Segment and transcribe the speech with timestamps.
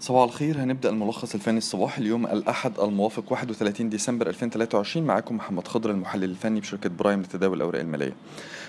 [0.00, 0.62] صباح الخير.
[0.62, 6.60] هنبدأ الملخص الفني الصباحي اليوم الأحد الموافق 31 ديسمبر 2023 معاكم محمد خضر المحلل الفني
[6.60, 8.12] بشركة برايم لتداول الأوراق المالية.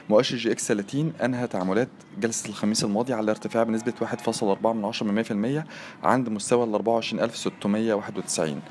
[0.09, 5.65] مؤشر EGX 30 أنهى تعاملات جلسة الخميس الماضي على ارتفاع بنسبة 1.4%
[6.03, 8.61] عند مستوى ال 24691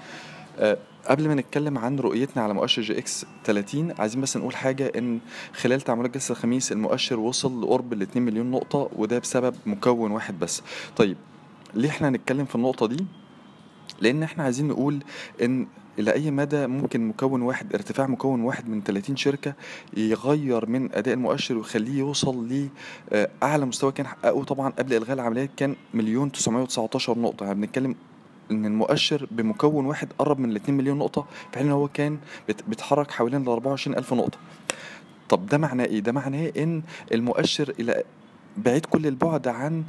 [0.58, 0.78] أه
[1.08, 5.18] قبل ما نتكلم عن رؤيتنا على مؤشر EGX 30 عايزين بس نقول حاجة إن
[5.52, 10.38] خلال تعاملات جلسة الخميس المؤشر وصل لقرب ال 2 مليون نقطة وده بسبب مكون واحد
[10.38, 10.62] بس.
[10.96, 11.16] طيب
[11.76, 13.04] ليه إحنا هنتكلم في النقطة دي؟
[14.00, 15.02] لأن إحنا عايزين نقول
[15.42, 15.66] إن
[15.98, 19.52] إلى أي مدى ممكن مكون واحد ارتفاع مكون واحد من 30 شركة
[19.96, 22.68] يغير من أداء المؤشر ويخليه يوصل
[23.12, 27.46] لاعلى مستوى كان حققه؟ طبعا قبل إلغاء العمليات كان مليون 919 نقطة.
[27.46, 27.94] يعني بنتكلم
[28.50, 32.18] إن المؤشر بمكون واحد قرب من ال 2 مليون نقطة في حين ان هو كان
[32.68, 34.38] بيتحرك حوالين ال 24 ألف نقطة.
[35.28, 38.02] طب ده معناه إيه؟ ده معناه إن المؤشر إلى
[38.56, 39.84] بعيد كل البعد عن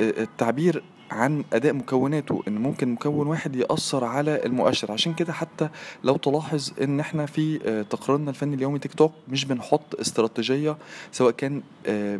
[0.00, 4.92] التعبير عن أداء مكوناته إن ممكن مكون واحد يأثر على المؤشر.
[4.92, 5.68] عشان كده حتى
[6.04, 7.58] لو تلاحظ إن إحنا في
[7.90, 10.76] تقريرنا الفني اليومي تيك توك مش بنحط استراتيجية
[11.12, 11.62] سواء كان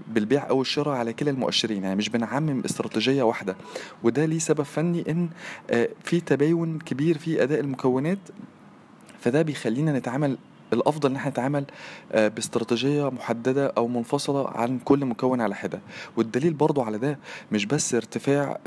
[0.08, 1.82] بالبيع أو الشراء على كلا المؤشرين.
[1.82, 3.56] يعني مش بنعمم استراتيجية واحدة.
[4.02, 5.28] وده ليه سبب فني إن
[6.04, 8.18] في تباين كبير في أداء المكونات
[9.20, 10.38] فده بيخلينا نتعامل
[10.72, 11.64] الأفضل إن إحنا نتعامل
[12.14, 15.80] باستراتيجية محددة أو منفصلة عن كل مكون على حدة.
[16.16, 17.18] والدليل برضو على ده
[17.52, 18.58] مش بس ارتفاع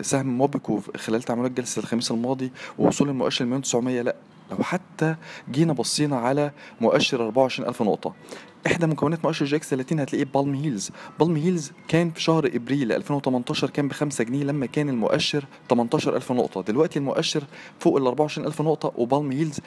[0.00, 4.16] سهم موبكو خلال تعاملات جلسة الخميس الماضي ووصول المؤشر ل 900 لأ.
[4.50, 5.14] لو حتى
[5.50, 8.14] جينا بصينا على مؤشر 24000 نقطة.
[8.66, 10.90] إحدى مكونات مؤشر EGX 30 هتلاقيه بالم هيلز.
[11.20, 16.32] بالم هيلز كان في شهر إبريل 2018 كان ب 5 جنيه لما كان المؤشر 18000
[16.32, 16.62] نقطة.
[16.62, 17.44] دلوقتي المؤشر
[17.78, 19.60] فوق ال 24000 نقطة وبالم هيلز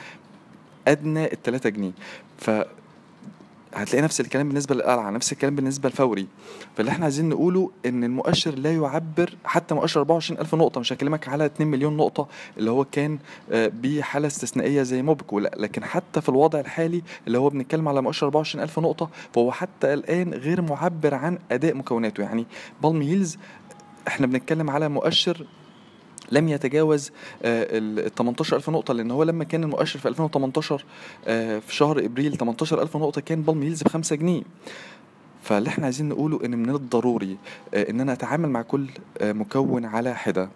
[0.87, 1.91] أدنى ال 3 جنيه.
[2.37, 2.51] ف
[3.75, 6.27] هتلاقي نفس الكلام بالنسبة للقلعة نفس الكلام بالنسبة للفوري
[6.77, 10.79] فاللي إحنا عايزين نقوله إن المؤشر لا يعبر حتى مؤشر 24000 نقطة.
[10.79, 13.19] مش هكلمك على 2 مليون نقطة اللي هو كان
[13.51, 18.25] بحالة استثنائية زي موبكو لا لكن حتى في الوضع الحالي اللي هو بنتكلم على مؤشر
[18.27, 22.21] 24000 نقطة فهو حتى الآن غير معبر عن أداء مكوناته.
[22.21, 22.45] يعني
[22.83, 23.37] بالم هيلز
[24.07, 25.45] إحنا بنتكلم على مؤشر
[26.33, 27.11] لم يتجاوز
[27.43, 30.85] ال 18000 نقطة لأن هو لما كان المؤشر في 2018
[31.59, 34.41] في شهر إبريل 18000 نقطة كان بالم هيلز ب 5 جنيه.
[35.43, 37.37] فاللي إحنا عايزين نقوله إن من الضروري
[37.73, 38.87] إن أنا أتعامل مع كل
[39.21, 40.49] مكون على حدة.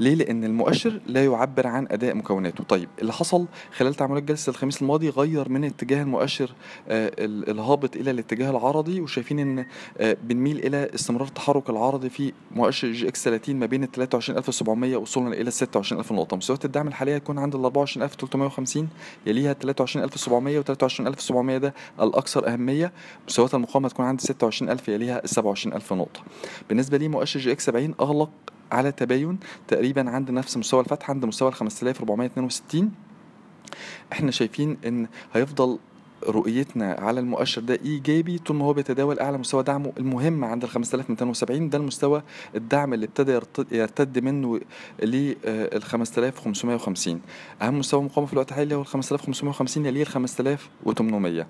[0.00, 2.64] ليه؟ لأن المؤشر لا يعبر عن أداء مكوناته.
[2.64, 6.52] طيب اللي حصل خلال تعاملات جلسه الخميس الماضي غير من اتجاه المؤشر
[6.88, 9.66] الهابط إلى الاتجاه العرضي وشايفين إن
[10.00, 15.48] بنميل إلى استمرار التحرك العرضي في مؤشر EGX 30 ما بين ال 23700 وصولا إلى
[15.48, 16.36] ال 26000 نقطة.
[16.36, 18.88] مستويات الدعم الحالية هتكون عند ال 24350
[19.26, 22.92] يليها 23700 و 23700 ده الأكثر أهمية.
[23.28, 26.20] مستويات المقاومة هتكون عند 26000 يليها 27000 نقطة.
[26.68, 28.30] بالنسبة لمؤشر EGX 70 أغلق
[28.72, 29.38] على تباين
[29.68, 32.90] تقريبا عند نفس مستوى الفتح عند مستوى ال 5462
[34.12, 35.78] إحنا شايفين إن هيفضل
[36.28, 40.70] رؤيتنا على المؤشر ده إيجابي طول ما هو بيتداول أعلى مستوى دعمه المهم عند ال
[40.70, 42.22] 5270 ده المستوى
[42.54, 43.38] الدعم اللي ابتدى
[43.72, 44.60] يرتد منه
[45.02, 47.20] لل 5550
[47.62, 51.46] أهم مستوى مقاومة في الوقت الحالي هو ال 5550 يليه ال 5800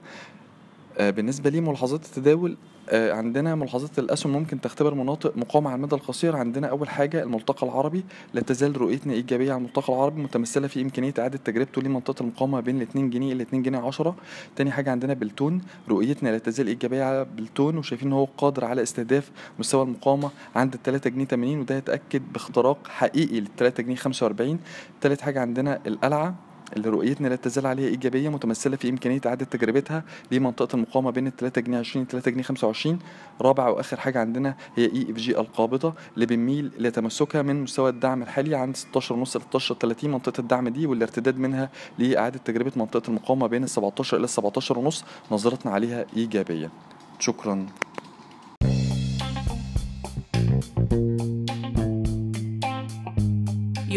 [1.00, 2.56] بالنسبة لي ملاحظات التداول
[2.92, 6.36] عندنا ملاحظات الاسهم ممكن تختبر مناطق مقاومة على المدى القصير.
[6.36, 8.04] عندنا أول حاجة الملتقى العربي
[8.34, 12.76] لا تزال رؤيتنا إيجابية على الملتقى العربي متمثلة في إمكانية إعادة تجربته لمنطقة المقاومة بين
[12.76, 14.16] ال 2 جنيه إلى 2 جنيه 10
[14.56, 18.82] تاني حاجة عندنا بلتون رؤيتنا لا تزال إيجابية على بلتون وشايفين إن هو قادر على
[18.82, 23.96] استهداف مستوى المقاومة عند ال 3 جنيه 80 وده يتاكد باختراق حقيقي لل 3 جنيه
[23.96, 24.58] 45
[25.00, 26.34] تالت حاجة عندنا القلعة
[26.76, 31.36] اللي رؤيتنا لا تزال عليها إيجابية متمثلة في إمكانية إعادة تجربتها لمنطقة المقاومة بين ال
[31.36, 32.98] 3 جنيه 20 3 جنيه 25
[33.40, 38.76] رابع وآخر حاجة عندنا هي EFG القابضة اللي بنميل لتمسكها من مستوى الدعم الحالي عند
[38.76, 43.64] 16 ونص ل 16 30 منطقة الدعم دي والارتداد منها لإعادة تجربة منطقة المقاومة بين
[43.64, 46.70] ال 17 إلى 17 ونص نظرتنا عليها إيجابية.
[47.18, 47.66] شكرا.